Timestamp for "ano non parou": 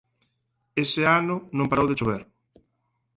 1.19-1.87